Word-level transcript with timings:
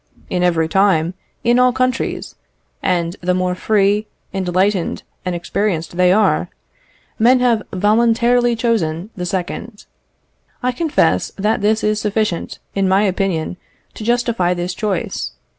In 0.31 0.41
every 0.41 0.67
time, 0.67 1.13
in 1.43 1.59
all 1.59 1.71
countries, 1.71 2.33
and 2.81 3.15
the 3.21 3.35
more 3.35 3.53
free, 3.53 4.07
enlightened, 4.33 5.03
and 5.23 5.35
experienced 5.35 5.95
they 5.95 6.11
are, 6.11 6.49
men 7.19 7.39
have 7.39 7.61
voluntarily 7.71 8.55
chosen 8.55 9.11
the 9.15 9.27
second. 9.27 9.85
I 10.63 10.71
confess 10.71 11.31
that 11.37 11.61
this 11.61 11.83
is 11.83 12.01
sufficient, 12.01 12.57
in 12.73 12.89
my 12.89 13.03
opinion, 13.03 13.57
to 13.93 14.03
justify 14.03 14.55
this 14.55 14.73
choice. 14.73 15.33